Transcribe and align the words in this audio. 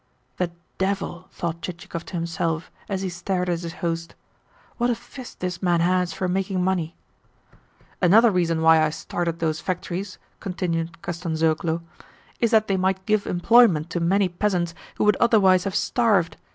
"The 0.37 0.49
devil!" 0.79 1.27
thought 1.29 1.61
Chichikov 1.61 2.05
to 2.05 2.13
himself 2.13 2.71
as 2.89 3.03
he 3.03 3.09
stared 3.09 3.49
at 3.51 3.59
his 3.59 3.71
host. 3.85 4.15
"What 4.77 4.89
a 4.89 4.95
fist 4.95 5.41
this 5.41 5.61
man 5.61 5.79
has 5.79 6.11
for 6.11 6.27
making 6.27 6.63
money!" 6.63 6.95
"Another 8.01 8.31
reason 8.31 8.63
why 8.63 8.81
I 8.83 8.89
started 8.89 9.37
those 9.37 9.59
factories," 9.59 10.17
continued 10.39 11.03
Kostanzhoglo, 11.03 11.83
"is 12.39 12.49
that 12.49 12.67
they 12.67 12.77
might 12.77 13.05
give 13.05 13.27
employment 13.27 13.91
to 13.91 13.99
many 13.99 14.27
peasants 14.27 14.73
who 14.95 15.03
would 15.03 15.17
otherwise 15.17 15.65
have 15.65 15.75
starved. 15.75 16.35